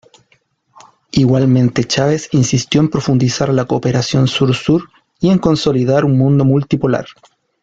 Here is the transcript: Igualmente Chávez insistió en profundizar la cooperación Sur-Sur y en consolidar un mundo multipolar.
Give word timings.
Igualmente 1.11 1.83
Chávez 1.83 2.29
insistió 2.31 2.81
en 2.81 2.89
profundizar 2.89 3.53
la 3.53 3.65
cooperación 3.65 4.27
Sur-Sur 4.27 4.89
y 5.19 5.29
en 5.29 5.37
consolidar 5.37 6.05
un 6.05 6.17
mundo 6.17 6.43
multipolar. 6.43 7.05